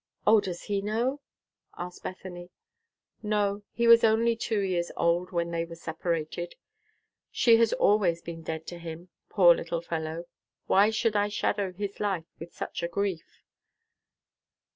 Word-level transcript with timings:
"O, 0.25 0.41
does 0.41 0.63
he 0.63 0.81
know?" 0.81 1.19
asked 1.77 2.01
Bethany. 2.01 2.49
"No, 3.21 3.61
he 3.71 3.85
was 3.85 4.03
only 4.03 4.35
two 4.35 4.59
years 4.61 4.91
old 4.97 5.29
when 5.31 5.51
they 5.51 5.63
were 5.63 5.75
separated. 5.75 6.55
She 7.29 7.57
has 7.57 7.71
always 7.73 8.19
been 8.23 8.41
dead 8.41 8.65
to 8.65 8.79
him. 8.79 9.09
Poor, 9.29 9.53
little 9.53 9.83
fellow! 9.83 10.25
Why 10.65 10.89
should 10.89 11.15
I 11.15 11.27
shadow 11.27 11.71
his 11.71 11.99
life 11.99 12.25
with 12.39 12.51
such 12.51 12.81
a 12.81 12.87
grief?" 12.87 13.43